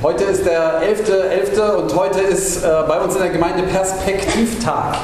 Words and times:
Heute 0.00 0.22
ist 0.22 0.46
der 0.46 0.80
11.11. 0.80 1.56
.11. 1.56 1.74
und 1.74 1.96
heute 1.96 2.20
ist 2.20 2.62
äh, 2.62 2.68
bei 2.86 3.00
uns 3.00 3.16
in 3.16 3.20
der 3.20 3.30
Gemeinde 3.30 3.64
Perspektivtag. 3.64 4.96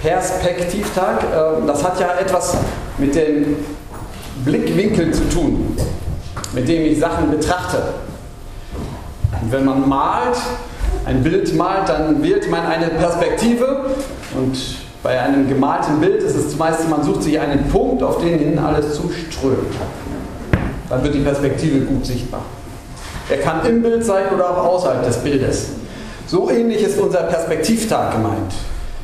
Perspektivtag, 0.00 1.24
äh, 1.24 1.66
das 1.66 1.82
hat 1.82 1.98
ja 1.98 2.14
etwas 2.14 2.56
mit 2.98 3.16
den 3.16 3.56
Blickwinkeln 4.44 5.12
zu 5.12 5.28
tun, 5.28 5.76
mit 6.52 6.68
dem 6.68 6.82
ich 6.82 7.00
Sachen 7.00 7.32
betrachte. 7.32 7.82
Und 9.42 9.50
wenn 9.50 9.64
man 9.64 9.88
malt, 9.88 10.36
ein 11.04 11.24
Bild 11.24 11.52
malt, 11.56 11.88
dann 11.88 12.22
wählt 12.22 12.48
man 12.48 12.64
eine 12.64 12.86
Perspektive 12.90 13.86
und 14.36 14.56
bei 15.02 15.20
einem 15.20 15.48
gemalten 15.48 15.98
Bild 15.98 16.22
ist 16.22 16.36
es 16.36 16.52
zumeist, 16.52 16.88
man 16.88 17.02
sucht 17.02 17.24
sich 17.24 17.40
einen 17.40 17.68
Punkt, 17.70 18.04
auf 18.04 18.18
den 18.18 18.38
hin 18.38 18.58
alles 18.60 18.94
zuströmt. 18.94 19.74
Dann 20.88 21.02
wird 21.02 21.12
die 21.16 21.22
Perspektive 21.22 21.80
gut 21.80 22.06
sichtbar. 22.06 22.42
Er 23.28 23.38
kann 23.38 23.66
im 23.66 23.82
Bild 23.82 24.04
sein 24.04 24.24
oder 24.32 24.50
auch 24.50 24.74
außerhalb 24.74 25.04
des 25.04 25.16
Bildes. 25.18 25.70
So 26.26 26.50
ähnlich 26.50 26.82
ist 26.82 26.98
unser 26.98 27.24
Perspektivtag 27.24 28.12
gemeint. 28.12 28.52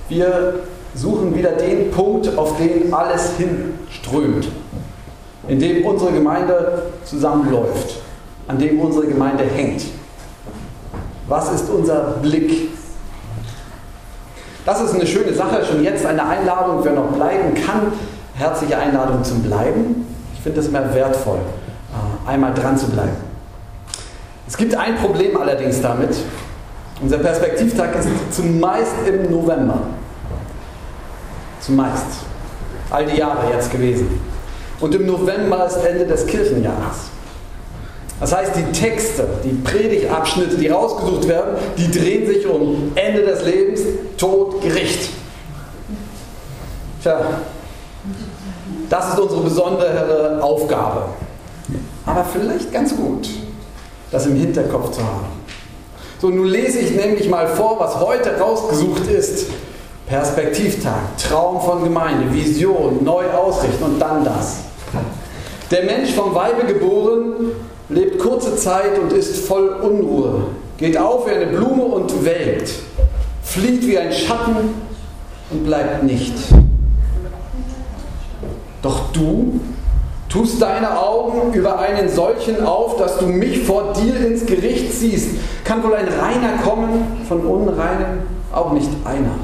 Wir 0.09 0.61
suchen 0.95 1.35
wieder 1.35 1.53
den 1.53 1.91
Punkt, 1.91 2.37
auf 2.37 2.57
den 2.57 2.93
alles 2.93 3.33
hinströmt, 3.37 4.49
in 5.49 5.59
dem 5.59 5.85
unsere 5.85 6.13
Gemeinde 6.13 6.83
zusammenläuft, 7.05 8.01
an 8.47 8.59
dem 8.59 8.81
unsere 8.81 9.07
Gemeinde 9.07 9.45
hängt. 9.45 9.85
Was 11.27 11.53
ist 11.53 11.69
unser 11.71 12.19
Blick? 12.23 12.71
Das 14.65 14.81
ist 14.81 14.95
eine 14.95 15.07
schöne 15.07 15.35
Sache, 15.35 15.65
schon 15.65 15.83
jetzt 15.83 16.07
eine 16.07 16.25
Einladung, 16.25 16.85
wer 16.85 16.93
noch 16.93 17.09
bleiben 17.13 17.55
kann. 17.55 17.93
Herzliche 18.35 18.79
Einladung 18.79 19.25
zum 19.25 19.43
Bleiben. 19.43 20.07
Ich 20.35 20.41
finde 20.41 20.61
es 20.61 20.69
immer 20.69 20.95
wertvoll, 20.95 21.39
äh, 21.39 22.31
einmal 22.31 22.55
dran 22.55 22.77
zu 22.77 22.89
bleiben. 22.89 23.32
Es 24.53 24.59
gibt 24.59 24.75
ein 24.75 24.97
Problem 24.97 25.35
allerdings 25.39 25.81
damit. 25.81 26.11
Unser 27.01 27.17
Perspektivtag 27.17 27.99
ist 27.99 28.09
zumeist 28.37 28.93
im 29.09 29.31
November. 29.31 29.79
Zumeist. 31.59 32.05
All 32.91 33.07
die 33.07 33.17
Jahre 33.17 33.51
jetzt 33.51 33.73
gewesen. 33.73 34.21
Und 34.79 34.95
im 34.95 35.07
November 35.07 35.65
ist 35.65 35.77
Ende 35.77 36.05
des 36.05 36.27
Kirchenjahres. 36.27 36.97
Das 38.21 38.37
heißt, 38.37 38.53
die 38.55 38.79
Texte, 38.79 39.27
die 39.43 39.55
Predigtabschnitte, 39.55 40.59
die 40.59 40.69
rausgesucht 40.69 41.27
werden, 41.29 41.57
die 41.79 41.91
drehen 41.91 42.27
sich 42.27 42.47
um 42.47 42.93
Ende 42.95 43.23
des 43.23 43.47
Lebens, 43.47 43.81
Tod, 44.19 44.61
Gericht. 44.61 45.09
Tja, 47.01 47.23
das 48.91 49.15
ist 49.15 49.19
unsere 49.19 49.41
besondere 49.41 50.41
Aufgabe. 50.43 51.07
Aber 52.05 52.27
vielleicht 52.31 52.71
ganz 52.71 52.95
gut 52.95 53.31
das 54.13 54.27
im 54.27 54.37
Hinterkopf 54.37 54.93
zu 54.93 55.01
haben. 55.01 55.27
So, 56.21 56.29
nun 56.29 56.47
lese 56.47 56.79
ich 56.79 56.95
nämlich 56.95 57.29
mal 57.29 57.49
vor, 57.49 57.81
was 57.81 57.99
heute 57.99 58.39
rausgesucht 58.39 59.09
ist. 59.09 59.47
Perspektivtag, 60.07 61.17
Traum 61.17 61.61
von 61.61 61.83
Gemeinde, 61.83 62.33
Vision, 62.33 63.03
neu 63.03 63.25
ausrichten 63.31 63.83
und 63.83 63.99
dann 63.99 64.25
das. 64.25 64.59
Der 65.71 65.85
Mensch 65.85 66.13
vom 66.13 66.35
Weibe 66.35 66.67
geboren, 66.67 67.53
lebt 67.89 68.19
kurze 68.19 68.57
Zeit 68.57 68.99
und 68.99 69.13
ist 69.13 69.47
voll 69.47 69.69
Unruhe, 69.69 70.49
geht 70.77 70.99
auf 70.99 71.27
wie 71.27 71.31
eine 71.31 71.47
Blume 71.47 71.85
und 71.85 72.25
welkt, 72.25 72.71
flieht 73.43 73.87
wie 73.87 73.99
ein 73.99 74.13
Schatten 74.13 74.75
und 75.51 75.65
bleibt 75.65 76.03
nicht. 76.03 76.35
Doch 78.83 79.13
du 79.13 79.61
Tust 80.33 80.63
deine 80.63 80.99
Augen 80.99 81.53
über 81.53 81.79
einen 81.79 82.09
solchen 82.09 82.65
auf, 82.65 82.97
dass 82.97 83.19
du 83.19 83.27
mich 83.27 83.65
vor 83.65 83.93
dir 83.93 84.27
ins 84.27 84.47
Gericht 84.47 84.91
ziehst. 84.95 85.29
Kann 85.63 85.85
wohl 85.85 85.95
ein 85.95 86.09
Reiner 86.09 86.63
kommen, 86.65 87.23
von 87.29 87.41
Unreinen 87.41 88.23
auch 88.51 88.73
nicht 88.73 88.89
einer. 89.05 89.35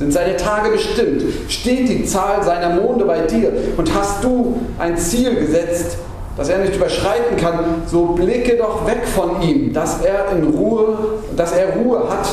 Sind 0.00 0.12
seine 0.12 0.36
Tage 0.36 0.70
bestimmt? 0.70 1.22
Steht 1.48 1.88
die 1.88 2.04
Zahl 2.04 2.42
seiner 2.42 2.70
Monde 2.70 3.04
bei 3.04 3.20
dir? 3.20 3.52
Und 3.76 3.94
hast 3.94 4.24
du 4.24 4.58
ein 4.80 4.98
Ziel 4.98 5.36
gesetzt, 5.36 5.98
das 6.36 6.48
er 6.48 6.58
nicht 6.58 6.74
überschreiten 6.74 7.36
kann, 7.36 7.82
so 7.86 8.06
blicke 8.06 8.56
doch 8.56 8.84
weg 8.84 9.06
von 9.06 9.40
ihm, 9.42 9.72
dass 9.72 10.02
er 10.02 10.32
in 10.32 10.42
Ruhe, 10.42 10.98
dass 11.36 11.52
er 11.52 11.76
Ruhe 11.76 12.00
hat, 12.10 12.28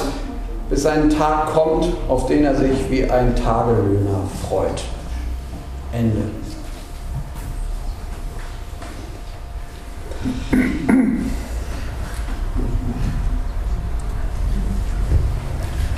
bis 0.68 0.81
sein 0.81 1.12
Tag 1.12 1.53
kommt, 1.53 1.85
auf 2.09 2.25
den 2.25 2.44
er 2.44 2.56
sich 2.56 2.90
wie 2.90 3.03
ein 3.03 3.35
Tagelöhner 3.35 4.22
freut. 4.50 4.84
Ende. 5.94 6.23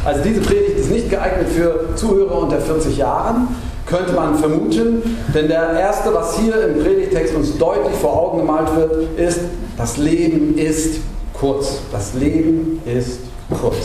Also 0.06 0.22
diese 0.22 0.42
Predigt 0.42 0.78
ist 0.78 0.92
nicht 0.92 1.10
geeignet 1.10 1.48
für 1.50 1.96
Zuhörer 1.96 2.44
unter 2.44 2.62
40 2.62 2.96
Jahren, 2.96 3.48
könnte 3.88 4.14
man 4.14 4.36
vermuten, 4.36 5.02
denn 5.34 5.48
der 5.48 5.72
erste, 5.72 6.14
was 6.14 6.38
hier 6.38 6.68
im 6.68 6.84
Predigtext 6.84 7.36
uns 7.36 7.58
deutlich 7.58 7.96
vor 7.96 8.16
Augen 8.16 8.38
gemalt 8.40 8.76
wird, 8.76 9.20
ist, 9.20 9.40
das 9.78 9.98
Leben 9.98 10.58
ist 10.60 11.00
kurz. 11.34 11.80
Das 11.92 12.14
Leben 12.14 12.82
ist 12.86 13.20
kurz. 13.60 13.78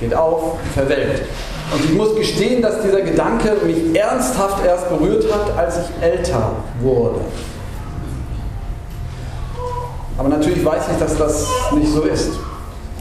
Geht 0.00 0.14
auf, 0.14 0.58
verwelkt. 0.74 1.22
Und 1.72 1.84
ich 1.84 1.92
muss 1.92 2.14
gestehen, 2.16 2.60
dass 2.60 2.82
dieser 2.82 3.00
Gedanke 3.00 3.56
mich 3.64 3.96
ernsthaft 3.96 4.64
erst 4.66 4.88
berührt 4.88 5.24
hat, 5.32 5.56
als 5.56 5.76
ich 5.78 6.02
älter 6.02 6.56
wurde. 6.80 7.20
Aber 10.22 10.28
natürlich 10.28 10.64
weiß 10.64 10.84
ich, 10.92 10.98
dass 10.98 11.16
das 11.18 11.48
nicht 11.74 11.92
so 11.92 12.02
ist. 12.02 12.30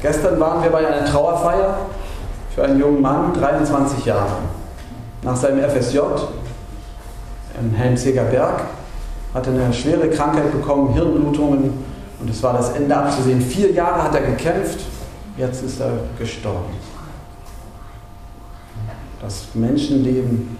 Gestern 0.02 0.40
waren 0.40 0.64
wir 0.64 0.72
bei 0.72 0.88
einer 0.88 1.06
Trauerfeier 1.06 1.78
für 2.56 2.64
einen 2.64 2.80
jungen 2.80 3.00
Mann, 3.00 3.32
23 3.36 4.06
Jahre. 4.06 4.38
Nach 5.22 5.36
seinem 5.36 5.59
FSJ 5.70 6.00
im 7.59 7.76
Helmseger 7.76 8.24
Berg 8.24 8.64
hat 9.36 9.46
er 9.46 9.54
eine 9.54 9.72
schwere 9.72 10.09
Krankheit 10.09 10.52
bekommen, 10.52 10.96
Hirnblutungen 10.96 11.74
und 12.20 12.28
es 12.28 12.42
war 12.42 12.54
das 12.54 12.72
Ende 12.72 12.98
abzusehen. 12.98 13.40
Vier 13.40 13.72
Jahre 13.72 14.02
hat 14.02 14.16
er 14.16 14.22
gekämpft, 14.22 14.80
jetzt 15.38 15.64
ist 15.64 15.80
er 15.80 15.92
gestorben. 16.18 16.74
Das 19.22 19.46
Menschenleben 19.53 20.58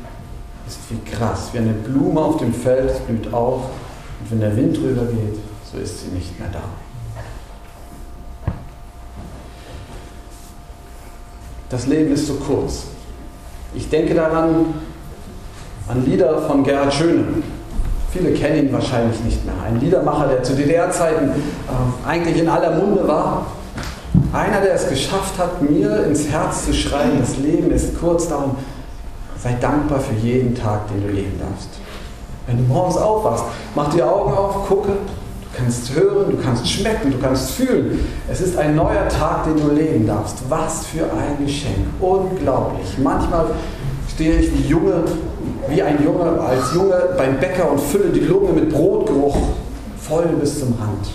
ist 0.68 0.78
wie 0.92 1.10
Gras, 1.10 1.50
wie 1.54 1.58
eine 1.58 1.74
Blume 1.74 2.22
auf 2.22 2.38
dem 2.38 2.54
Feld, 2.54 3.08
blüht 3.08 3.34
auf 3.34 3.64
und 4.20 4.30
wenn 4.30 4.42
der 4.42 4.56
Wind 4.56 4.78
drüber 4.78 5.06
geht, 5.06 5.40
so 5.72 5.78
ist 5.80 6.02
sie 6.02 6.08
nicht 6.08 6.38
mehr 6.40 6.50
da. 6.52 6.64
Das 11.70 11.88
Leben 11.88 12.12
ist 12.12 12.28
so 12.28 12.34
kurz. 12.36 12.84
Ich 13.74 13.90
denke 13.90 14.14
daran 14.14 14.74
an 15.88 16.06
Lieder 16.06 16.42
von 16.42 16.64
Gerhard 16.64 16.94
Schöne. 16.94 17.24
Viele 18.12 18.34
kennen 18.34 18.68
ihn 18.68 18.74
wahrscheinlich 18.74 19.22
nicht 19.22 19.46
mehr. 19.46 19.56
Ein 19.66 19.80
Liedermacher, 19.80 20.28
der 20.28 20.44
zu 20.44 20.54
DDR-Zeiten 20.54 21.30
äh, 21.30 22.08
eigentlich 22.08 22.38
in 22.40 22.50
aller 22.50 22.76
Munde 22.76 23.08
war. 23.08 23.46
Einer, 24.34 24.60
der 24.60 24.74
es 24.74 24.90
geschafft 24.90 25.38
hat, 25.38 25.62
mir 25.62 26.04
ins 26.04 26.28
Herz 26.28 26.66
zu 26.66 26.74
schreien, 26.74 27.20
das 27.22 27.38
Leben 27.38 27.72
ist 27.72 27.98
kurz, 27.98 28.28
darum 28.28 28.58
sei 29.42 29.56
dankbar 29.62 30.02
für 30.02 30.16
jeden 30.16 30.54
Tag, 30.54 30.90
den 30.90 31.08
du 31.08 31.14
leben 31.14 31.40
darfst. 31.40 31.70
Wenn 32.48 32.58
du 32.58 32.64
morgens 32.64 32.98
aufwachst, 32.98 33.46
mach 33.76 33.94
die 33.94 34.04
Augen 34.04 34.34
auf, 34.34 34.68
gucke, 34.68 34.92
Du 35.52 35.58
kannst 35.58 35.94
hören, 35.94 36.32
du 36.32 36.38
kannst 36.38 36.68
schmecken, 36.68 37.12
du 37.12 37.18
kannst 37.18 37.52
fühlen. 37.52 38.00
Es 38.30 38.40
ist 38.40 38.58
ein 38.58 38.76
neuer 38.76 39.08
Tag, 39.10 39.44
den 39.46 39.58
du 39.58 39.74
leben 39.74 40.08
darfst. 40.08 40.38
Was 40.48 40.86
für 40.86 41.04
ein 41.04 41.46
Geschenk. 41.46 41.88
Unglaublich. 42.00 42.98
Manchmal 42.98 43.48
stehe 44.14 44.38
ich 44.40 44.54
wie 44.54 44.70
Junge, 44.70 45.04
wie 45.68 45.82
ein 45.82 46.04
Junge, 46.04 46.40
als 46.40 46.74
Junge 46.74 46.96
beim 47.18 47.40
Bäcker 47.40 47.70
und 47.70 47.82
fülle 47.82 48.10
die 48.10 48.22
Lunge 48.22 48.54
mit 48.54 48.70
Brotgeruch 48.70 49.38
voll 50.00 50.28
bis 50.40 50.60
zum 50.60 50.70
Rand. 50.80 51.10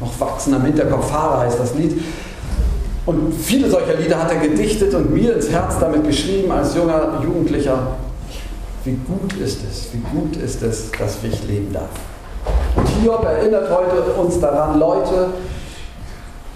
Noch 0.00 0.20
wachsen 0.20 0.54
am 0.54 0.64
Hinterkopf, 0.64 1.10
Fahrer 1.10 1.40
heißt 1.40 1.58
das 1.58 1.74
Lied. 1.74 2.00
Und 3.06 3.34
viele 3.34 3.68
solcher 3.68 3.94
Lieder 3.94 4.22
hat 4.22 4.32
er 4.32 4.38
gedichtet 4.38 4.94
und 4.94 5.12
mir 5.12 5.34
ins 5.34 5.50
Herz 5.50 5.78
damit 5.78 6.06
geschrieben 6.06 6.50
als 6.50 6.74
junger 6.74 7.20
Jugendlicher. 7.22 7.96
Wie 8.84 8.96
gut 9.06 9.32
ist 9.34 9.60
es, 9.70 9.88
wie 9.92 9.98
gut 10.16 10.36
ist 10.36 10.62
es, 10.62 10.90
dass 10.98 11.18
ich 11.22 11.46
leben 11.46 11.72
darf. 11.72 11.90
Hiob 13.00 13.24
erinnert 13.24 13.70
heute 13.70 14.02
uns 14.20 14.38
daran, 14.40 14.78
Leute, 14.78 15.28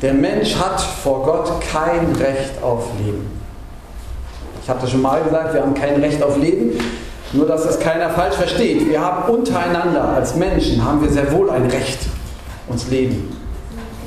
der 0.02 0.14
Mensch 0.14 0.55
hat 0.56 0.81
vor 0.81 1.25
Gott 1.25 1.61
kein 1.61 2.14
Recht 2.17 2.62
auf 2.62 2.85
Leben. 3.05 3.26
Ich 4.62 4.69
habe 4.69 4.81
das 4.81 4.90
schon 4.90 5.02
mal 5.02 5.23
gesagt, 5.23 5.55
wir 5.55 5.62
haben 5.62 5.75
kein 5.75 6.00
Recht 6.00 6.23
auf 6.23 6.37
Leben, 6.37 6.79
nur 7.32 7.46
dass 7.46 7.64
das 7.64 7.81
keiner 7.81 8.11
falsch 8.11 8.37
versteht. 8.37 8.88
Wir 8.88 9.00
haben 9.00 9.32
untereinander 9.32 10.11
als 10.11 10.37
Menschen 10.37 10.85
haben 10.85 11.02
wir 11.02 11.11
sehr 11.11 11.32
wohl 11.32 11.50
ein 11.50 11.67
Recht, 11.67 11.99
uns 12.69 12.88
leben, 12.88 13.37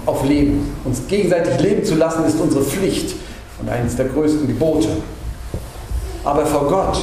auf 0.06 0.24
Leben. 0.24 0.76
Uns 0.86 1.08
gegenseitig 1.08 1.60
leben 1.60 1.84
zu 1.84 1.96
lassen, 1.96 2.26
ist 2.26 2.40
unsere 2.40 2.64
Pflicht 2.64 3.16
und 3.60 3.70
eines 3.70 3.96
der 3.96 4.06
größten 4.06 4.48
Gebote. 4.48 4.88
Aber 6.24 6.46
vor 6.46 6.68
Gott, 6.68 7.00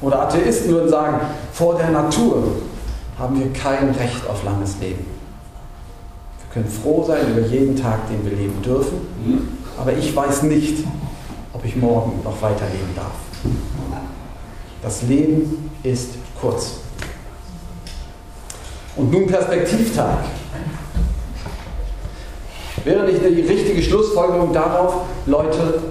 oder 0.00 0.22
Atheisten 0.22 0.70
würden 0.70 0.88
sagen, 0.88 1.20
vor 1.52 1.76
der 1.76 1.90
Natur 1.90 2.44
haben 3.18 3.38
wir 3.38 3.52
kein 3.52 3.90
Recht 3.90 4.26
auf 4.28 4.44
langes 4.44 4.78
Leben. 4.80 5.04
Wir 6.38 6.52
können 6.62 6.68
froh 6.68 7.04
sein 7.06 7.30
über 7.30 7.46
jeden 7.46 7.76
Tag, 7.76 8.08
den 8.08 8.24
wir 8.28 8.36
leben 8.36 8.60
dürfen. 8.62 9.00
Aber 9.78 9.92
ich 9.92 10.14
weiß 10.14 10.44
nicht, 10.44 10.84
ob 11.52 11.64
ich 11.64 11.76
morgen 11.76 12.20
noch 12.24 12.40
weiterleben 12.42 12.94
darf. 12.94 13.12
Das 14.82 15.02
Leben 15.02 15.70
ist 15.82 16.10
kurz. 16.40 16.78
Und 18.96 19.10
nun 19.10 19.26
Perspektivtag. 19.26 20.18
Wäre 22.84 23.06
nicht 23.06 23.22
die 23.24 23.42
richtige 23.42 23.82
Schlussfolgerung 23.82 24.52
darauf, 24.52 25.02
Leute, 25.26 25.82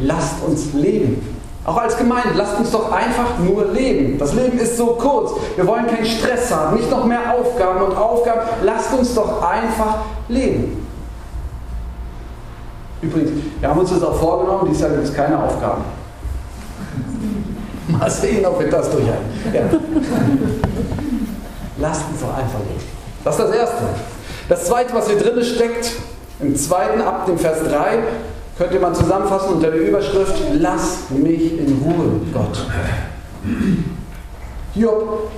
lasst 0.00 0.42
uns 0.44 0.72
leben. 0.74 1.33
Auch 1.64 1.78
als 1.78 1.96
Gemeinde, 1.96 2.30
lasst 2.34 2.58
uns 2.58 2.70
doch 2.70 2.92
einfach 2.92 3.38
nur 3.38 3.66
leben. 3.72 4.18
Das 4.18 4.34
Leben 4.34 4.58
ist 4.58 4.76
so 4.76 4.98
kurz. 5.00 5.32
Wir 5.56 5.66
wollen 5.66 5.86
keinen 5.86 6.04
Stress 6.04 6.54
haben, 6.54 6.76
nicht 6.76 6.90
noch 6.90 7.06
mehr 7.06 7.34
Aufgaben 7.34 7.82
und 7.82 7.96
Aufgaben. 7.96 8.40
Lasst 8.62 8.92
uns 8.92 9.14
doch 9.14 9.42
einfach 9.42 10.00
leben. 10.28 10.86
Übrigens, 13.00 13.30
wir 13.60 13.68
haben 13.68 13.80
uns 13.80 13.90
das 13.90 14.02
auch 14.02 14.16
vorgenommen, 14.16 14.66
dieses 14.68 14.82
Jahr 14.82 14.90
gibt 14.90 15.04
es 15.04 15.14
keine 15.14 15.42
Aufgaben. 15.42 15.84
Mal 17.88 18.10
sehen, 18.10 18.44
ob 18.44 18.60
wir 18.60 18.68
das 18.70 18.90
durchhalten. 18.90 19.24
Ja. 19.52 19.62
Lasst 21.78 22.02
uns 22.10 22.20
doch 22.20 22.36
einfach 22.36 22.60
leben. 22.60 22.82
Das 23.24 23.38
ist 23.38 23.44
das 23.46 23.56
Erste. 23.56 23.84
Das 24.48 24.64
Zweite, 24.66 24.94
was 24.94 25.08
hier 25.08 25.18
drin 25.18 25.42
steckt, 25.42 25.92
im 26.40 26.54
zweiten 26.56 27.00
ab 27.00 27.24
dem 27.26 27.38
Vers 27.38 27.58
3, 27.66 27.98
könnte 28.58 28.78
man 28.78 28.94
zusammenfassen 28.94 29.54
unter 29.54 29.70
der 29.70 29.80
Überschrift, 29.80 30.34
lass 30.54 31.10
mich 31.10 31.58
in 31.58 31.82
Ruhe, 31.84 32.20
Gott. 32.32 32.66
Hiob 34.74 35.30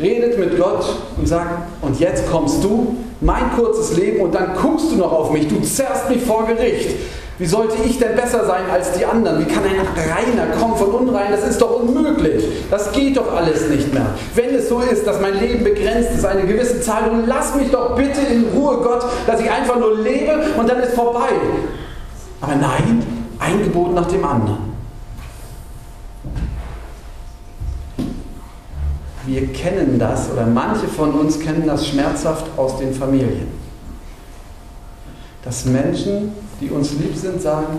redet 0.00 0.38
mit 0.38 0.58
Gott 0.58 0.84
und 1.16 1.26
sagt, 1.26 1.68
und 1.82 1.98
jetzt 2.00 2.30
kommst 2.30 2.62
du, 2.62 2.96
mein 3.20 3.52
kurzes 3.56 3.96
Leben, 3.96 4.20
und 4.20 4.34
dann 4.34 4.54
guckst 4.60 4.90
du 4.90 4.96
noch 4.96 5.12
auf 5.12 5.30
mich, 5.32 5.48
du 5.48 5.60
zerrst 5.60 6.10
mich 6.10 6.22
vor 6.22 6.46
Gericht. 6.46 6.90
Wie 7.36 7.46
sollte 7.46 7.74
ich 7.84 7.98
denn 7.98 8.14
besser 8.14 8.46
sein 8.46 8.62
als 8.72 8.92
die 8.92 9.04
anderen? 9.04 9.40
Wie 9.40 9.52
kann 9.52 9.64
ein 9.64 9.80
Reiner 9.80 10.54
kommen 10.56 10.76
von 10.76 10.90
Unrein? 10.90 11.32
Das 11.32 11.44
ist 11.48 11.60
doch 11.60 11.80
unmöglich. 11.80 12.44
Das 12.70 12.92
geht 12.92 13.16
doch 13.16 13.34
alles 13.34 13.68
nicht 13.68 13.92
mehr. 13.92 14.06
Wenn 14.36 14.54
es 14.54 14.68
so 14.68 14.78
ist, 14.78 15.04
dass 15.04 15.20
mein 15.20 15.40
Leben 15.40 15.64
begrenzt 15.64 16.10
ist, 16.14 16.24
eine 16.24 16.44
gewisse 16.44 16.80
Zahl, 16.80 17.06
dann 17.06 17.26
lass 17.26 17.56
mich 17.56 17.72
doch 17.72 17.96
bitte 17.96 18.20
in 18.20 18.44
Ruhe, 18.54 18.76
Gott, 18.76 19.04
dass 19.26 19.40
ich 19.40 19.50
einfach 19.50 19.76
nur 19.80 19.98
lebe 19.98 20.32
und 20.56 20.68
dann 20.68 20.80
ist 20.80 20.94
vorbei. 20.94 21.30
Aber 22.44 22.56
nein, 22.56 23.02
ein 23.38 23.62
Gebot 23.62 23.94
nach 23.94 24.06
dem 24.06 24.22
anderen. 24.22 24.74
Wir 29.24 29.46
kennen 29.54 29.98
das 29.98 30.30
oder 30.30 30.44
manche 30.44 30.86
von 30.86 31.14
uns 31.14 31.40
kennen 31.40 31.66
das 31.66 31.88
schmerzhaft 31.88 32.44
aus 32.58 32.78
den 32.78 32.92
Familien. 32.92 33.46
Dass 35.42 35.64
Menschen, 35.64 36.32
die 36.60 36.68
uns 36.68 36.92
lieb 36.92 37.16
sind, 37.16 37.40
sagen, 37.40 37.78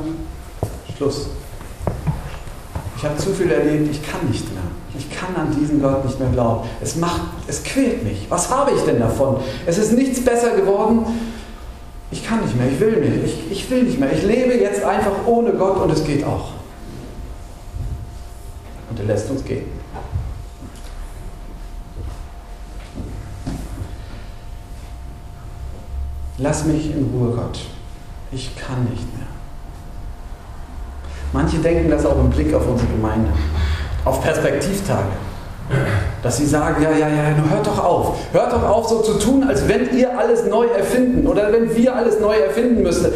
Schluss. 0.97 1.27
Ich 2.97 3.05
habe 3.05 3.17
zu 3.17 3.33
viel 3.33 3.51
erlebt, 3.51 3.91
ich 3.91 4.01
kann 4.01 4.27
nicht 4.27 4.51
mehr. 4.51 4.63
Ich 4.97 5.11
kann 5.11 5.35
an 5.35 5.55
diesen 5.55 5.79
Gott 5.79 6.03
nicht 6.05 6.19
mehr 6.19 6.29
glauben. 6.29 6.67
Es 6.81 6.95
macht, 6.95 7.21
es 7.45 7.61
quält 7.63 8.03
mich. 8.03 8.25
Was 8.29 8.49
habe 8.49 8.71
ich 8.71 8.81
denn 8.81 8.99
davon? 8.99 9.37
Es 9.67 9.77
ist 9.77 9.91
nichts 9.91 10.25
besser 10.25 10.55
geworden 10.55 11.05
ich 12.25 12.31
kann 12.31 12.41
nicht 12.41 12.57
mehr, 12.57 12.67
ich 12.71 12.79
will 12.79 12.95
nicht, 13.01 13.23
ich, 13.23 13.51
ich 13.51 13.69
will 13.69 13.83
nicht 13.83 13.99
mehr. 13.99 14.11
Ich 14.11 14.23
lebe 14.23 14.55
jetzt 14.55 14.83
einfach 14.83 15.11
ohne 15.27 15.51
Gott 15.51 15.79
und 15.79 15.91
es 15.91 16.03
geht 16.03 16.23
auch. 16.23 16.53
Und 18.89 18.99
er 18.99 19.05
lässt 19.05 19.29
uns 19.29 19.45
gehen. 19.45 19.67
Lass 26.39 26.65
mich 26.65 26.95
in 26.95 27.11
Ruhe, 27.13 27.35
Gott. 27.35 27.59
Ich 28.31 28.55
kann 28.55 28.85
nicht 28.85 29.15
mehr. 29.15 29.27
Manche 31.31 31.59
denken 31.59 31.91
das 31.91 32.07
auch 32.07 32.19
im 32.19 32.31
Blick 32.31 32.51
auf 32.55 32.67
unsere 32.67 32.89
Gemeinde, 32.91 33.29
auf 34.03 34.23
Perspektivtage. 34.23 35.11
Dass 36.21 36.37
sie 36.37 36.45
sagen, 36.45 36.81
ja, 36.81 36.91
ja, 36.91 37.07
ja, 37.07 37.31
nur 37.37 37.49
hört 37.49 37.65
doch 37.65 37.83
auf. 37.83 38.17
Hört 38.31 38.53
doch 38.53 38.63
auf, 38.67 38.87
so 38.87 39.01
zu 39.01 39.13
tun, 39.13 39.43
als 39.47 39.67
wenn 39.67 39.95
ihr 39.97 40.17
alles 40.17 40.45
neu 40.45 40.67
erfinden 40.67 41.27
oder 41.27 41.51
wenn 41.51 41.75
wir 41.75 41.95
alles 41.95 42.19
neu 42.19 42.35
erfinden 42.35 42.83
müssten. 42.83 43.13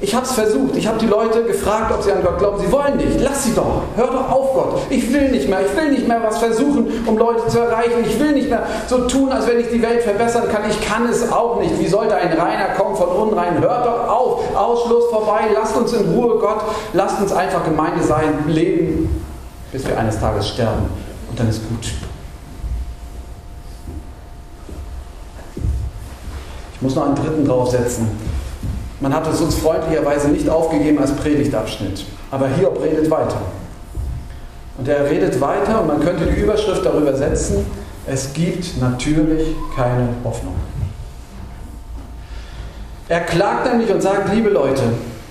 Ich 0.00 0.12
habe 0.16 0.26
es 0.26 0.32
versucht. 0.32 0.76
Ich 0.76 0.88
habe 0.88 0.98
die 0.98 1.06
Leute 1.06 1.44
gefragt, 1.44 1.92
ob 1.94 2.02
sie 2.02 2.10
an 2.10 2.24
Gott 2.24 2.38
glauben. 2.38 2.60
Sie 2.60 2.72
wollen 2.72 2.96
nicht. 2.96 3.20
Lass 3.20 3.44
sie 3.44 3.54
doch. 3.54 3.82
Hör 3.94 4.08
doch 4.08 4.30
auf, 4.30 4.52
Gott. 4.52 4.80
Ich 4.90 5.12
will 5.12 5.30
nicht 5.30 5.48
mehr. 5.48 5.60
Ich 5.64 5.76
will 5.76 5.92
nicht 5.92 6.08
mehr 6.08 6.20
was 6.24 6.38
versuchen, 6.38 7.04
um 7.06 7.16
Leute 7.16 7.46
zu 7.46 7.60
erreichen. 7.60 8.04
Ich 8.04 8.18
will 8.18 8.32
nicht 8.32 8.50
mehr 8.50 8.64
so 8.88 9.06
tun, 9.06 9.30
als 9.30 9.46
wenn 9.46 9.60
ich 9.60 9.70
die 9.70 9.80
Welt 9.80 10.02
verbessern 10.02 10.44
kann. 10.52 10.62
Ich 10.68 10.80
kann 10.80 11.08
es 11.08 11.30
auch 11.30 11.60
nicht. 11.60 11.78
Wie 11.78 11.86
sollte 11.86 12.16
ein 12.16 12.32
Reiner 12.32 12.74
kommen 12.76 12.96
von 12.96 13.10
Unrein? 13.10 13.60
Hört 13.60 13.86
doch 13.86 14.08
auf. 14.08 14.56
Ausschluss 14.56 15.04
vorbei. 15.08 15.42
Lasst 15.54 15.76
uns 15.76 15.92
in 15.92 16.12
Ruhe, 16.14 16.36
Gott. 16.40 16.62
Lasst 16.94 17.20
uns 17.20 17.32
einfach 17.32 17.64
Gemeinde 17.64 18.02
sein, 18.02 18.44
leben, 18.48 19.24
bis 19.70 19.86
wir 19.86 19.96
eines 19.96 20.18
Tages 20.18 20.48
sterben 20.48 21.11
und 21.32 21.40
dann 21.40 21.48
ist 21.48 21.66
gut. 21.66 21.92
Ich 26.74 26.82
muss 26.82 26.94
noch 26.94 27.06
einen 27.06 27.14
dritten 27.14 27.46
draufsetzen. 27.46 28.06
Man 29.00 29.14
hat 29.14 29.26
es 29.26 29.40
uns 29.40 29.54
freundlicherweise 29.54 30.28
nicht 30.28 30.48
aufgegeben 30.48 30.98
als 30.98 31.16
Predigtabschnitt. 31.16 32.04
Aber 32.30 32.48
Hiob 32.48 32.82
redet 32.82 33.10
weiter. 33.10 33.40
Und 34.76 34.86
er 34.86 35.08
redet 35.08 35.40
weiter 35.40 35.80
und 35.80 35.86
man 35.88 36.00
könnte 36.00 36.26
die 36.26 36.40
Überschrift 36.40 36.84
darüber 36.84 37.16
setzen, 37.16 37.64
es 38.06 38.32
gibt 38.32 38.80
natürlich 38.80 39.54
keine 39.74 40.08
Hoffnung. 40.24 40.54
Er 43.08 43.20
klagt 43.20 43.70
nämlich 43.70 43.90
und 43.90 44.02
sagt, 44.02 44.34
liebe 44.34 44.50
Leute, 44.50 44.82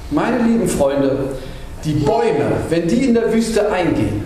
meine 0.10 0.40
lieben 0.40 0.68
Freunde, 0.68 1.34
die 1.84 1.94
Bäume, 1.94 2.52
wenn 2.70 2.88
die 2.88 3.06
in 3.06 3.14
der 3.14 3.32
Wüste 3.34 3.72
eingehen, 3.72 4.24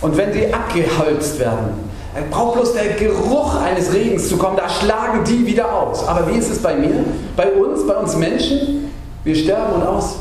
und 0.00 0.16
wenn 0.16 0.32
sie 0.32 0.52
abgeholzt 0.52 1.38
werden, 1.38 1.88
braucht 2.30 2.54
bloß 2.54 2.72
der 2.74 2.94
Geruch 2.94 3.60
eines 3.60 3.92
Regens 3.92 4.28
zu 4.28 4.36
kommen, 4.36 4.56
da 4.56 4.68
schlagen 4.68 5.24
die 5.24 5.46
wieder 5.46 5.72
aus. 5.72 6.06
Aber 6.06 6.28
wie 6.28 6.38
ist 6.38 6.50
es 6.50 6.58
bei 6.58 6.74
mir? 6.74 7.04
Bei 7.36 7.52
uns, 7.52 7.86
bei 7.86 7.94
uns 7.94 8.16
Menschen? 8.16 8.90
Wir 9.24 9.34
sterben 9.34 9.74
und 9.74 9.82
aus. 9.86 10.16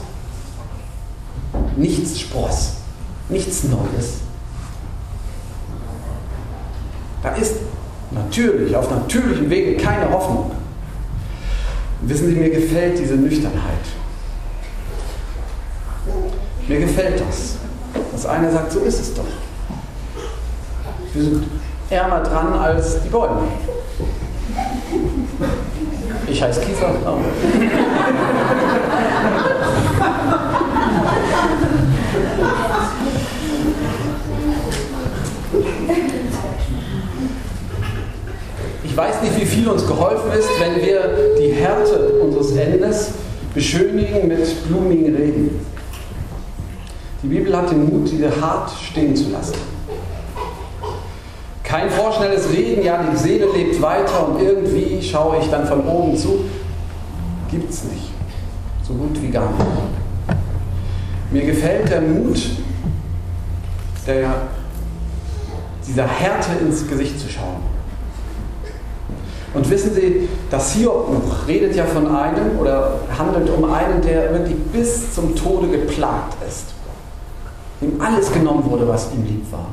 Nichts 1.76 2.20
Spross, 2.20 2.74
nichts 3.30 3.64
Neues. 3.64 4.18
Da 7.24 7.36
ist 7.36 7.56
natürlich, 8.12 8.76
auf 8.76 8.90
natürlichem 8.90 9.50
Wege 9.50 9.78
keine 9.78 10.10
Hoffnung. 10.12 10.52
Wissen 12.02 12.30
Sie, 12.30 12.36
mir 12.36 12.50
gefällt 12.50 13.00
diese 13.00 13.16
Nüchternheit. 13.16 13.62
Mir 16.68 16.80
gefällt 16.80 17.22
das. 17.22 17.56
Dass 18.12 18.26
einer 18.26 18.52
sagt, 18.52 18.72
so 18.72 18.80
ist 18.80 19.00
es 19.00 19.14
doch. 19.14 19.26
Wir 21.14 21.24
sind 21.24 21.44
ärmer 21.90 22.20
dran 22.22 22.54
als 22.54 23.02
die 23.02 23.10
Bäume. 23.10 23.44
Ich 26.28 26.42
heiße 26.42 26.62
Kiefer. 26.62 26.94
Ich 38.84 38.98
weiß 38.98 39.22
nicht, 39.22 39.40
wie 39.40 39.46
viel 39.46 39.68
uns 39.68 39.86
geholfen 39.86 40.32
ist, 40.38 40.50
wenn 40.60 40.76
wir 40.84 41.36
die 41.40 41.54
Härte 41.54 42.20
unseres 42.22 42.52
Endes 42.56 43.12
beschönigen 43.54 44.28
mit 44.28 44.68
blumigen 44.68 45.16
Reden. 45.16 45.66
Die 47.24 47.28
Bibel 47.28 47.56
hat 47.56 47.72
den 47.72 47.86
Mut, 47.86 48.12
diese 48.12 48.30
hart 48.42 48.72
stehen 48.72 49.16
zu 49.16 49.30
lassen. 49.32 49.77
Kein 51.68 51.90
vorschnelles 51.90 52.50
Reden, 52.50 52.82
ja, 52.82 53.04
die 53.12 53.18
Seele 53.18 53.48
lebt 53.54 53.82
weiter 53.82 54.30
und 54.30 54.42
irgendwie 54.42 55.02
schaue 55.04 55.40
ich 55.42 55.50
dann 55.50 55.68
von 55.68 55.86
oben 55.86 56.16
zu. 56.16 56.46
Gibt 57.52 57.70
es 57.70 57.84
nicht. 57.84 58.14
So 58.88 58.94
gut 58.94 59.22
wie 59.22 59.28
gar 59.28 59.52
nicht. 59.52 59.66
Mir 61.30 61.46
gefällt 61.46 61.92
der 61.92 62.00
Mut, 62.00 62.40
der, 64.08 64.34
dieser 65.86 66.08
Härte 66.08 66.52
ins 66.62 66.88
Gesicht 66.88 67.20
zu 67.20 67.28
schauen. 67.28 67.62
Und 69.54 69.70
wissen 69.70 69.94
Sie, 69.94 70.30
das 70.50 70.72
Hiob-Buch 70.72 71.48
redet 71.50 71.76
ja 71.76 71.84
von 71.84 72.08
einem 72.08 72.58
oder 72.60 73.02
handelt 73.18 73.50
um 73.50 73.66
einen, 73.66 74.02
der 74.02 74.32
wirklich 74.32 74.56
bis 74.72 75.14
zum 75.14 75.36
Tode 75.36 75.68
geplagt 75.68 76.38
ist. 76.48 76.68
Dem 77.82 78.00
alles 78.00 78.32
genommen 78.32 78.64
wurde, 78.72 78.88
was 78.88 79.12
ihm 79.12 79.26
lieb 79.26 79.52
war. 79.52 79.68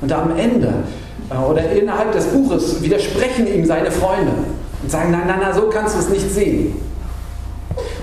Und 0.00 0.12
am 0.12 0.36
Ende 0.36 0.72
äh, 1.30 1.36
oder 1.36 1.70
innerhalb 1.70 2.12
des 2.12 2.26
Buches 2.26 2.82
widersprechen 2.82 3.46
ihm 3.46 3.64
seine 3.64 3.90
Freunde 3.90 4.32
und 4.82 4.90
sagen, 4.90 5.10
nein, 5.10 5.24
nein, 5.26 5.40
nein, 5.40 5.54
so 5.54 5.68
kannst 5.70 5.96
du 5.96 6.00
es 6.00 6.08
nicht 6.08 6.30
sehen. 6.32 6.76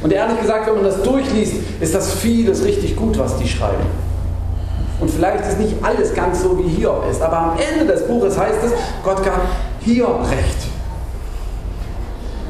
Und 0.01 0.12
ehrlich 0.12 0.39
gesagt, 0.41 0.67
wenn 0.67 0.75
man 0.75 0.83
das 0.83 1.01
durchliest, 1.01 1.55
ist 1.79 1.95
das 1.95 2.13
vieles 2.13 2.63
richtig 2.65 2.95
gut, 2.95 3.17
was 3.17 3.38
die 3.38 3.47
schreiben. 3.47 3.85
Und 5.00 5.09
vielleicht 5.09 5.47
ist 5.47 5.59
nicht 5.59 5.75
alles 5.81 6.13
ganz 6.13 6.41
so, 6.43 6.57
wie 6.59 6.69
Hiob 6.69 7.05
ist, 7.09 7.21
aber 7.21 7.38
am 7.38 7.57
Ende 7.57 7.91
des 7.91 8.07
Buches 8.07 8.38
heißt 8.38 8.59
es, 8.65 8.71
Gott 9.03 9.23
gab 9.23 9.41
Hiob 9.81 10.21
recht. 10.29 10.73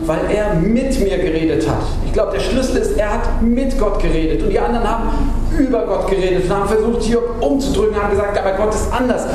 Weil 0.05 0.19
er 0.33 0.55
mit 0.55 1.00
mir 1.00 1.17
geredet 1.17 1.67
hat. 1.69 1.83
Ich 2.05 2.13
glaube, 2.13 2.33
der 2.33 2.39
Schlüssel 2.39 2.77
ist, 2.77 2.98
er 2.98 3.13
hat 3.13 3.41
mit 3.41 3.77
Gott 3.79 4.00
geredet 4.00 4.43
und 4.43 4.50
die 4.50 4.60
anderen 4.60 4.88
haben 4.88 5.10
über 5.57 5.86
Gott 5.86 6.10
geredet 6.10 6.45
und 6.45 6.55
haben 6.55 6.67
versucht, 6.67 7.03
hier 7.03 7.19
umzudrücken, 7.41 8.01
haben 8.01 8.12
gesagt, 8.12 8.38
aber 8.38 8.51
Gott 8.57 8.74
ist 8.74 8.91
anders. 8.91 9.25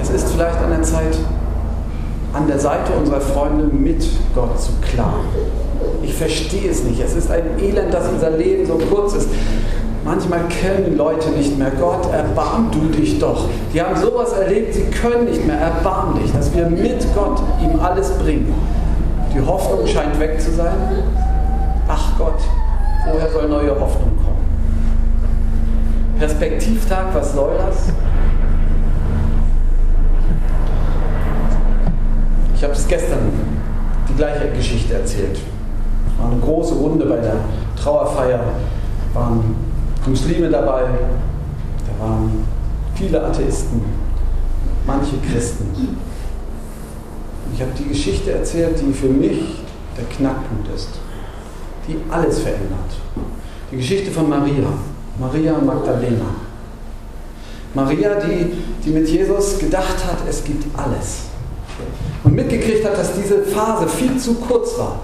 Es 0.00 0.10
ist 0.10 0.28
vielleicht 0.32 0.58
an 0.58 0.70
der 0.70 0.82
Zeit, 0.82 1.18
an 2.32 2.46
der 2.46 2.58
Seite 2.58 2.92
unserer 2.98 3.20
Freunde 3.20 3.64
mit 3.64 4.06
Gott 4.34 4.60
zu 4.60 4.72
klagen. 4.80 5.24
Ich 6.02 6.14
verstehe 6.14 6.70
es 6.70 6.82
nicht. 6.84 7.00
Es 7.00 7.14
ist 7.14 7.30
ein 7.30 7.58
Elend, 7.58 7.92
dass 7.92 8.08
unser 8.08 8.30
Leben 8.30 8.66
so 8.66 8.78
kurz 8.90 9.14
ist. 9.14 9.28
Manchmal 10.04 10.40
können 10.62 10.96
Leute 10.96 11.28
nicht 11.30 11.58
mehr. 11.58 11.70
Gott, 11.78 12.10
erbarm 12.12 12.70
du 12.72 12.96
dich 12.96 13.18
doch. 13.18 13.46
Die 13.74 13.82
haben 13.82 14.00
sowas 14.00 14.32
erlebt, 14.32 14.74
sie 14.74 14.84
können 14.84 15.26
nicht 15.26 15.46
mehr. 15.46 15.56
Erbarm 15.56 16.18
dich, 16.20 16.32
dass 16.32 16.54
wir 16.54 16.66
mit 16.66 17.06
Gott 17.14 17.40
ihm 17.62 17.78
alles 17.80 18.10
bringen. 18.12 18.52
Die 19.32 19.40
Hoffnung 19.46 19.86
scheint 19.86 20.18
weg 20.18 20.40
zu 20.40 20.52
sein. 20.52 20.74
Ach 21.86 22.18
Gott, 22.18 22.40
woher 23.06 23.30
soll 23.30 23.48
neue 23.48 23.70
Hoffnung 23.70 24.16
kommen? 24.16 24.44
Perspektivtag, 26.18 27.14
was 27.14 27.32
soll 27.32 27.56
das? 27.56 27.92
Ich 32.54 32.62
habe 32.64 32.74
es 32.74 32.86
gestern 32.86 33.32
die 34.08 34.14
gleiche 34.14 34.50
Geschichte 34.50 34.94
erzählt. 34.94 35.38
Es 35.38 36.22
war 36.22 36.30
eine 36.30 36.40
große 36.40 36.74
Runde 36.74 37.06
bei 37.06 37.16
der 37.16 37.36
Trauerfeier. 37.80 38.40
Waren 39.14 39.56
Muslime 40.06 40.50
dabei, 40.50 40.82
da 41.86 42.04
waren 42.04 42.44
viele 42.94 43.24
Atheisten, 43.24 43.82
manche 44.86 45.16
Christen. 45.18 45.96
Ich 47.54 47.60
habe 47.60 47.72
die 47.78 47.88
Geschichte 47.88 48.32
erzählt, 48.32 48.80
die 48.80 48.92
für 48.92 49.08
mich 49.08 49.40
der 49.96 50.04
Knackpunkt 50.16 50.74
ist, 50.74 50.88
die 51.86 51.96
alles 52.10 52.40
verändert. 52.40 52.90
Die 53.70 53.76
Geschichte 53.76 54.10
von 54.10 54.28
Maria, 54.28 54.68
Maria 55.18 55.58
Magdalena. 55.58 56.26
Maria, 57.74 58.14
die, 58.20 58.52
die 58.84 58.90
mit 58.90 59.08
Jesus 59.08 59.58
gedacht 59.58 60.04
hat, 60.04 60.18
es 60.28 60.42
gibt 60.42 60.64
alles 60.76 61.30
und 62.24 62.34
mitgekriegt 62.34 62.84
hat, 62.84 62.98
dass 62.98 63.14
diese 63.14 63.42
Phase 63.44 63.88
viel 63.88 64.18
zu 64.18 64.34
kurz 64.34 64.78
war. 64.78 65.00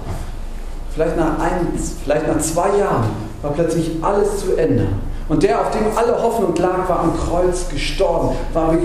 Vielleicht 0.94 1.16
nach, 1.16 1.38
ein, 1.38 1.66
vielleicht 2.02 2.26
nach 2.26 2.38
zwei 2.38 2.78
Jahren 2.78 3.04
war 3.42 3.52
plötzlich 3.52 3.90
alles 4.02 4.38
zu 4.38 4.56
Ende. 4.56 4.86
Und 5.28 5.42
der, 5.42 5.60
auf 5.60 5.70
dem 5.70 5.84
alle 5.96 6.22
Hoffnung 6.22 6.54
lag, 6.56 6.88
war 6.88 7.00
am 7.00 7.16
Kreuz 7.16 7.68
gestorben, 7.68 8.36
war 8.52 8.76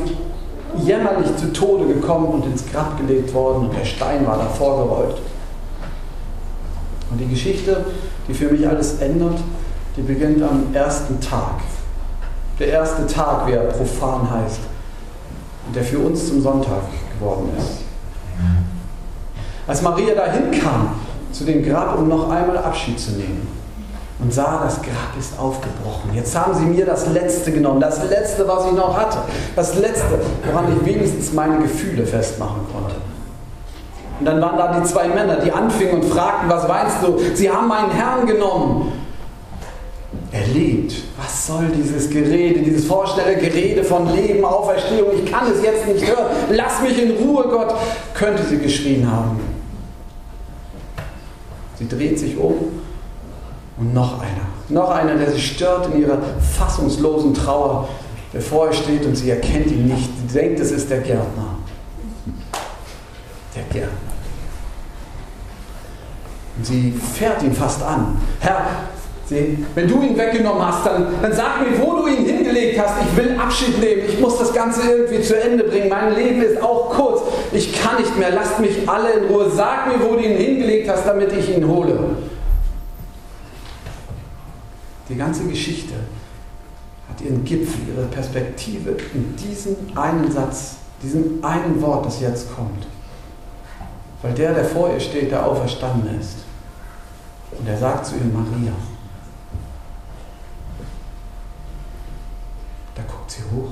jämmerlich 0.77 1.35
zu 1.37 1.51
Tode 1.53 1.85
gekommen 1.93 2.27
und 2.27 2.45
ins 2.45 2.65
Grab 2.71 2.97
gelegt 2.97 3.33
worden 3.33 3.67
und 3.67 3.77
der 3.77 3.85
Stein 3.85 4.25
war 4.25 4.37
davor 4.37 4.83
gerollt. 4.83 5.21
Und 7.09 7.17
die 7.17 7.27
Geschichte, 7.27 7.85
die 8.27 8.33
für 8.33 8.49
mich 8.49 8.67
alles 8.67 8.99
ändert, 9.01 9.39
die 9.97 10.01
beginnt 10.01 10.41
am 10.41 10.73
ersten 10.73 11.19
Tag. 11.19 11.59
Der 12.59 12.67
erste 12.67 13.05
Tag, 13.07 13.47
wie 13.47 13.53
er 13.53 13.63
profan 13.63 14.29
heißt 14.29 14.59
und 15.67 15.75
der 15.75 15.83
für 15.83 15.99
uns 15.99 16.27
zum 16.27 16.41
Sonntag 16.41 16.83
geworden 17.17 17.49
ist. 17.57 17.81
Als 19.67 19.81
Maria 19.81 20.15
dahin 20.15 20.51
kam 20.51 20.95
zu 21.31 21.43
dem 21.43 21.63
Grab, 21.63 21.97
um 21.97 22.07
noch 22.07 22.29
einmal 22.29 22.57
Abschied 22.57 22.99
zu 22.99 23.11
nehmen 23.11 23.60
und 24.21 24.31
sah, 24.31 24.61
das 24.63 24.75
Grab 24.75 25.17
ist 25.19 25.37
aufgebrochen. 25.39 26.11
Jetzt 26.13 26.37
haben 26.37 26.53
sie 26.53 26.65
mir 26.65 26.85
das 26.85 27.07
Letzte 27.07 27.51
genommen, 27.51 27.81
das 27.81 28.07
Letzte, 28.07 28.47
was 28.47 28.67
ich 28.67 28.73
noch 28.73 28.95
hatte, 28.95 29.17
das 29.55 29.75
Letzte, 29.75 30.19
woran 30.45 30.65
ich 30.77 30.85
wenigstens 30.85 31.33
meine 31.33 31.57
Gefühle 31.57 32.05
festmachen 32.05 32.61
konnte. 32.71 32.95
Und 34.19 34.25
dann 34.25 34.39
waren 34.39 34.57
da 34.57 34.79
die 34.79 34.85
zwei 34.87 35.07
Männer, 35.07 35.37
die 35.37 35.51
anfingen 35.51 36.01
und 36.01 36.05
fragten, 36.05 36.47
was 36.49 36.67
meinst 36.67 36.97
du? 37.01 37.17
Sie 37.33 37.49
haben 37.49 37.67
meinen 37.67 37.89
Herrn 37.89 38.27
genommen. 38.27 38.91
Er 40.31 40.45
lebt. 40.47 40.93
Was 41.17 41.47
soll 41.47 41.67
dieses 41.75 42.09
Gerede, 42.09 42.59
dieses 42.59 42.85
Vorstellergerede 42.85 43.83
von 43.83 44.13
Leben, 44.13 44.45
Auferstehung? 44.45 45.09
Ich 45.15 45.31
kann 45.31 45.51
es 45.51 45.63
jetzt 45.63 45.87
nicht 45.87 46.07
hören. 46.07 46.27
Lass 46.51 46.81
mich 46.81 47.01
in 47.01 47.11
Ruhe, 47.17 47.45
Gott, 47.49 47.73
könnte 48.13 48.43
sie 48.43 48.59
geschrien 48.59 49.11
haben. 49.11 49.39
Sie 51.79 51.87
dreht 51.87 52.19
sich 52.19 52.37
um 52.37 52.81
und 53.81 53.93
noch 53.95 54.21
einer. 54.21 54.47
Noch 54.69 54.91
einer, 54.91 55.15
der 55.15 55.31
sie 55.31 55.41
stört 55.41 55.87
in 55.93 56.01
ihrer 56.01 56.19
fassungslosen 56.57 57.33
Trauer, 57.33 57.89
der 58.31 58.41
vor 58.41 58.67
ihr 58.67 58.73
steht 58.73 59.05
und 59.05 59.15
sie 59.15 59.31
erkennt 59.31 59.67
ihn 59.67 59.87
nicht. 59.87 60.09
Sie 60.27 60.37
denkt, 60.37 60.59
es 60.59 60.71
ist 60.71 60.89
der 60.89 60.99
Gärtner. 60.99 61.57
Der 63.55 63.63
Gärtner. 63.63 63.97
Und 66.57 66.65
sie 66.65 66.93
fährt 67.15 67.41
ihn 67.41 67.53
fast 67.53 67.81
an. 67.81 68.17
Herr, 68.39 68.65
wenn 69.75 69.87
du 69.87 70.01
ihn 70.01 70.17
weggenommen 70.17 70.65
hast, 70.65 70.85
dann, 70.85 71.07
dann 71.21 71.33
sag 71.33 71.61
mir, 71.61 71.79
wo 71.81 71.95
du 71.95 72.07
ihn 72.07 72.25
hingelegt 72.25 72.79
hast. 72.79 72.95
Ich 73.01 73.17
will 73.17 73.35
Abschied 73.39 73.79
nehmen. 73.79 74.03
Ich 74.07 74.19
muss 74.19 74.37
das 74.37 74.53
Ganze 74.53 74.81
irgendwie 74.91 75.21
zu 75.21 75.41
Ende 75.41 75.63
bringen. 75.63 75.89
Mein 75.89 76.13
Leben 76.13 76.41
ist 76.41 76.61
auch 76.61 76.89
kurz. 76.89 77.21
Ich 77.53 77.81
kann 77.81 77.97
nicht 77.97 78.17
mehr. 78.19 78.31
Lasst 78.31 78.59
mich 78.59 78.87
alle 78.87 79.11
in 79.13 79.25
Ruhe. 79.25 79.49
Sag 79.49 79.87
mir, 79.87 80.05
wo 80.05 80.15
du 80.15 80.19
ihn 80.19 80.35
hingelegt 80.35 80.89
hast, 80.89 81.07
damit 81.07 81.31
ich 81.31 81.55
ihn 81.55 81.65
hole. 81.67 81.97
Die 85.11 85.17
ganze 85.17 85.43
Geschichte 85.45 85.93
hat 87.09 87.21
ihren 87.21 87.43
Gipfel, 87.43 87.81
ihre 87.93 88.07
Perspektive 88.07 88.95
in 89.13 89.35
diesem 89.35 89.75
einen 89.95 90.31
Satz, 90.31 90.77
diesem 91.03 91.43
einen 91.43 91.79
Wort, 91.81 92.05
das 92.05 92.21
jetzt 92.21 92.55
kommt. 92.55 92.87
Weil 94.21 94.33
der, 94.33 94.53
der 94.53 94.65
vor 94.65 94.91
ihr 94.91 94.99
steht, 94.99 95.31
der 95.31 95.45
auferstanden 95.45 96.19
ist. 96.19 96.37
Und 97.59 97.67
er 97.67 97.77
sagt 97.77 98.05
zu 98.07 98.15
ihr, 98.15 98.21
Maria. 98.33 98.73
sie 103.31 103.43
hoch 103.55 103.71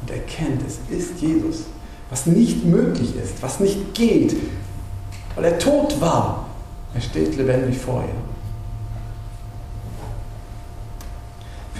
und 0.00 0.10
erkennt, 0.10 0.62
es 0.66 0.78
ist 0.96 1.20
Jesus. 1.20 1.64
Was 2.08 2.26
nicht 2.26 2.64
möglich 2.64 3.14
ist, 3.16 3.40
was 3.42 3.60
nicht 3.60 3.94
geht, 3.94 4.34
weil 5.34 5.44
er 5.44 5.58
tot 5.58 6.00
war. 6.00 6.46
Er 6.94 7.00
steht 7.00 7.36
lebendig 7.36 7.78
vor 7.78 8.02
ihr. 8.02 8.29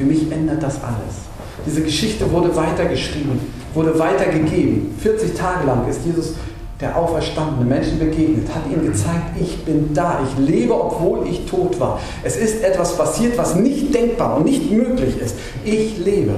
Für 0.01 0.07
mich 0.07 0.33
ändert 0.33 0.63
das 0.63 0.83
alles. 0.83 1.29
Diese 1.67 1.83
Geschichte 1.83 2.33
wurde 2.33 2.57
weitergeschrieben, 2.57 3.39
wurde 3.75 3.99
weitergegeben. 3.99 4.95
40 4.99 5.35
Tage 5.35 5.67
lang 5.67 5.87
ist 5.91 6.07
Jesus 6.07 6.37
der 6.81 6.97
auferstandene 6.97 7.67
Menschen 7.67 7.99
begegnet, 7.99 8.49
hat 8.49 8.63
ihnen 8.67 8.87
gezeigt, 8.87 9.39
ich 9.39 9.63
bin 9.67 9.93
da, 9.93 10.21
ich 10.25 10.49
lebe, 10.49 10.73
obwohl 10.73 11.29
ich 11.29 11.45
tot 11.45 11.79
war. 11.79 12.01
Es 12.23 12.39
ist 12.39 12.65
etwas 12.65 12.97
passiert, 12.97 13.37
was 13.37 13.57
nicht 13.57 13.95
denkbar 13.95 14.39
und 14.39 14.47
nicht 14.47 14.71
möglich 14.71 15.21
ist. 15.21 15.37
Ich 15.67 15.99
lebe. 15.99 16.37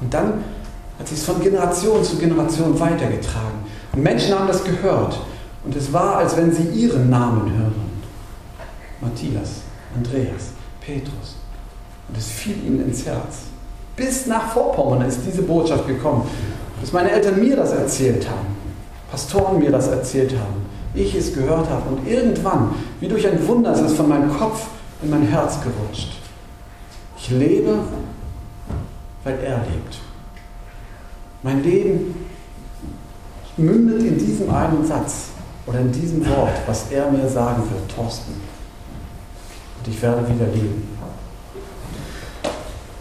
Und 0.00 0.14
dann 0.14 0.44
hat 1.00 1.08
sich 1.08 1.18
es 1.18 1.24
von 1.24 1.40
Generation 1.40 2.04
zu 2.04 2.18
Generation 2.18 2.78
weitergetragen. 2.78 3.64
Und 3.92 4.04
Menschen 4.04 4.32
haben 4.38 4.46
das 4.46 4.62
gehört. 4.62 5.18
Und 5.64 5.74
es 5.74 5.92
war, 5.92 6.18
als 6.18 6.36
wenn 6.36 6.52
sie 6.52 6.68
ihren 6.68 7.10
Namen 7.10 7.50
hören. 7.50 7.90
Matthias, 9.00 9.62
Andreas, 9.96 10.52
Petrus. 10.80 11.34
Und 12.08 12.16
es 12.16 12.26
fiel 12.28 12.56
ihnen 12.64 12.86
ins 12.86 13.04
Herz. 13.06 13.46
Bis 13.96 14.26
nach 14.26 14.52
Vorpommern 14.52 15.06
ist 15.08 15.20
diese 15.26 15.42
Botschaft 15.42 15.86
gekommen. 15.86 16.28
Bis 16.80 16.92
meine 16.92 17.10
Eltern 17.10 17.40
mir 17.40 17.56
das 17.56 17.72
erzählt 17.72 18.28
haben. 18.28 18.56
Pastoren 19.10 19.58
mir 19.58 19.70
das 19.70 19.88
erzählt 19.88 20.32
haben, 20.32 20.66
ich 20.94 21.14
es 21.14 21.32
gehört 21.32 21.68
habe 21.70 21.88
und 21.90 22.08
irgendwann, 22.08 22.74
wie 23.00 23.08
durch 23.08 23.26
ein 23.26 23.46
Wunder, 23.46 23.72
ist 23.72 23.80
es 23.80 23.94
von 23.94 24.08
meinem 24.08 24.36
Kopf 24.36 24.66
in 25.02 25.10
mein 25.10 25.26
Herz 25.28 25.58
gerutscht. 25.60 26.12
Ich 27.18 27.30
lebe, 27.30 27.78
weil 29.24 29.38
er 29.40 29.58
lebt. 29.58 29.98
Mein 31.42 31.62
Leben 31.62 32.26
mündet 33.56 34.02
in 34.02 34.18
diesem 34.18 34.50
einen 34.50 34.84
Satz 34.84 35.28
oder 35.66 35.80
in 35.80 35.92
diesem 35.92 36.26
Wort, 36.28 36.52
was 36.66 36.90
er 36.90 37.10
mir 37.10 37.28
sagen 37.28 37.62
wird, 37.70 37.94
Thorsten. 37.94 38.32
Und 39.78 39.88
ich 39.88 40.00
werde 40.02 40.22
wieder 40.28 40.46
leben. 40.46 40.95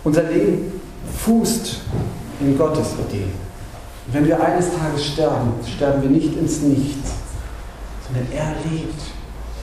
Unser 0.06 0.24
Leben 0.24 0.72
fußt 1.18 1.82
in 2.40 2.58
Gottes 2.58 2.94
Idee. 3.10 3.26
Wenn 4.12 4.28
wir 4.28 4.40
eines 4.42 4.68
Tages 4.78 5.04
sterben, 5.04 5.54
sterben 5.66 6.04
wir 6.04 6.10
nicht 6.12 6.38
ins 6.38 6.62
Nichts, 6.62 7.14
sondern 8.06 8.32
er 8.32 8.54
lebt 8.70 9.02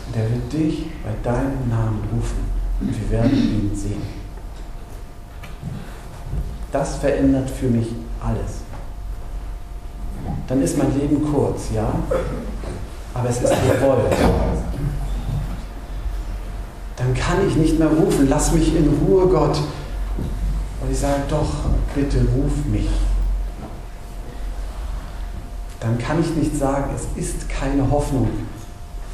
und 0.08 0.16
er 0.16 0.28
wird 0.28 0.52
dich 0.52 0.86
bei 1.04 1.10
deinem 1.22 1.68
Namen 1.70 2.02
rufen 2.12 2.44
und 2.80 2.88
wir 3.00 3.10
werden 3.10 3.30
ihn 3.30 3.70
sehen. 3.72 4.02
Das 6.72 6.96
verändert 6.96 7.48
für 7.48 7.68
mich 7.68 7.86
alles. 8.20 8.62
Dann 10.48 10.60
ist 10.60 10.76
mein 10.76 10.98
Leben 10.98 11.24
kurz, 11.32 11.66
ja, 11.72 11.92
aber 13.14 13.28
es 13.28 13.36
ist 13.36 13.50
gewollt. 13.50 14.12
Dann 16.96 17.14
kann 17.14 17.46
ich 17.46 17.54
nicht 17.54 17.78
mehr 17.78 17.88
rufen, 17.88 18.28
lass 18.28 18.52
mich 18.52 18.74
in 18.74 18.88
Ruhe, 19.06 19.28
Gott. 19.28 19.56
Und 20.92 20.96
ich 20.96 21.00
sage, 21.00 21.22
doch, 21.26 21.48
bitte 21.94 22.18
ruf 22.18 22.52
mich. 22.70 22.86
dann 25.80 25.96
kann 25.96 26.20
ich 26.20 26.36
nicht 26.36 26.54
sagen, 26.54 26.90
es 26.94 27.06
ist 27.16 27.48
keine 27.48 27.90
Hoffnung, 27.90 28.28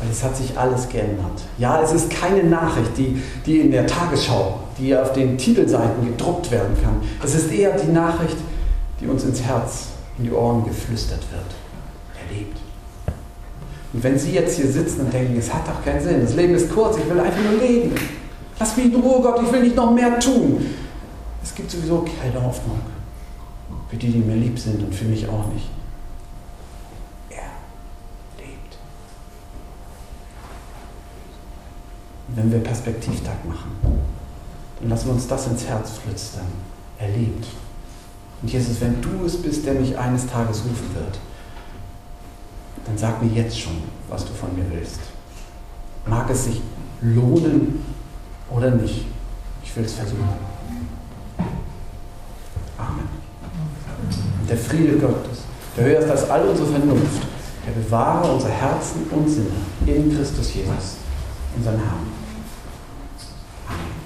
weil 0.01 0.11
es 0.11 0.25
hat 0.25 0.37
sich 0.37 0.59
alles 0.59 0.89
geändert. 0.89 1.41
Ja, 1.57 1.81
es 1.81 1.93
ist 1.93 2.11
keine 2.11 2.43
Nachricht, 2.43 2.97
die, 2.97 3.23
die 3.47 3.61
in 3.61 3.71
der 3.71 3.87
Tagesschau, 3.87 4.59
die 4.77 4.97
auf 4.97 5.13
den 5.13 5.39
Titelseiten 5.39 6.05
gedruckt 6.05 6.51
werden 6.51 6.77
kann. 6.83 6.97
Es 7.23 7.37
ist 7.37 7.53
eher 7.53 7.77
die 7.79 7.93
Nachricht, 7.93 8.39
die 9.01 9.07
uns 9.07 9.23
ins 9.23 9.41
Herz, 9.41 9.87
in 10.19 10.25
die 10.25 10.33
Ohren 10.33 10.65
geflüstert 10.65 11.23
wird. 11.31 11.47
Er 12.17 12.37
lebt. 12.37 12.59
Und 13.93 14.03
wenn 14.03 14.19
Sie 14.19 14.33
jetzt 14.33 14.57
hier 14.57 14.67
sitzen 14.67 15.03
und 15.03 15.13
denken, 15.13 15.39
es 15.39 15.55
hat 15.55 15.69
doch 15.69 15.85
keinen 15.85 16.03
Sinn, 16.03 16.23
das 16.23 16.35
Leben 16.35 16.57
ist 16.57 16.75
kurz, 16.75 16.97
ich 16.97 17.09
will 17.09 17.21
einfach 17.21 17.41
nur 17.41 17.61
leben. 17.61 17.95
Lass 18.59 18.77
mich 18.77 18.87
in 18.87 18.97
Ruhe, 18.97 19.23
Gott, 19.23 19.41
ich 19.45 19.53
will 19.53 19.63
nicht 19.63 19.77
noch 19.77 19.93
mehr 19.93 20.19
tun. 20.19 20.88
Es 21.49 21.55
gibt 21.55 21.71
sowieso 21.71 22.05
keine 22.21 22.45
Hoffnung. 22.45 22.79
Für 23.89 23.97
die, 23.97 24.13
die 24.13 24.19
mir 24.19 24.37
lieb 24.37 24.59
sind 24.59 24.83
und 24.83 24.95
für 24.95 25.07
mich 25.07 25.27
auch 25.29 25.47
nicht. 25.53 25.69
wenn 32.39 32.53
wir 32.53 32.61
Perspektivtag 32.61 33.45
machen, 33.45 33.73
dann 34.79 34.91
lassen 34.91 35.07
wir 35.07 35.15
uns 35.15 35.27
das 35.27 35.49
ins 35.49 35.67
Herz 35.67 35.93
flüstern. 35.93 36.47
Er 36.99 37.09
lebt. 37.09 37.47
Und 38.41 38.53
Jesus, 38.53 38.81
wenn 38.81 39.03
du 39.03 39.25
es 39.27 39.43
bist, 39.43 39.67
der 39.67 39.75
mich 39.75 39.99
eines 39.99 40.27
Tages 40.27 40.59
rufen 40.59 40.95
wird, 40.95 41.19
dann 42.87 42.97
sag 42.97 43.21
mir 43.21 43.31
jetzt 43.33 43.59
schon, 43.59 43.83
was 44.09 44.25
du 44.25 44.33
von 44.33 44.55
mir 44.55 44.65
willst. 44.71 45.01
Mag 46.07 46.31
es 46.31 46.45
sich 46.45 46.61
lohnen 47.01 47.85
oder 48.51 48.71
nicht? 48.71 49.07
Ich 49.65 49.75
will 49.75 49.85
es 49.85 49.95
versuchen. 49.95 50.29
Der 54.49 54.57
Friede 54.57 54.99
Gottes, 54.99 55.43
der 55.77 55.85
höher 55.85 56.01
ist 56.01 56.11
als 56.11 56.31
all 56.31 56.49
unsere 56.49 56.69
Vernunft, 56.69 57.23
der 57.67 57.73
bewahre 57.83 58.33
unsere 58.33 58.53
Herzen 58.53 59.03
und 59.11 59.29
Sinne 59.29 59.51
in 59.87 60.17
Christus 60.17 60.55
Jesus, 60.55 60.97
unseren 61.57 61.77
Herrn. 61.77 62.28